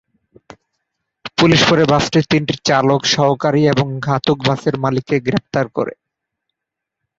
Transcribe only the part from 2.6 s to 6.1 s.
চালক, সহকারী এবং ঘাতক-বাসের মালিককে গ্রেপ্তার করে।